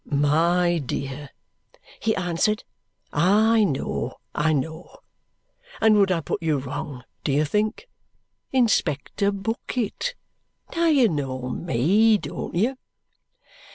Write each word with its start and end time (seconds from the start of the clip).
"My 0.09 0.79
dear," 0.83 1.29
he 1.99 2.15
answered, 2.15 2.63
"I 3.13 3.63
know, 3.63 4.13
I 4.33 4.51
know, 4.51 4.97
and 5.79 5.95
would 5.95 6.11
I 6.11 6.21
put 6.21 6.41
you 6.41 6.57
wrong, 6.57 7.03
do 7.23 7.31
you 7.31 7.45
think? 7.45 7.87
Inspector 8.51 9.31
Bucket. 9.31 10.15
Now 10.75 10.87
you 10.87 11.07
know 11.07 11.49
me, 11.49 12.17
don't 12.17 12.55
you?" 12.55 12.77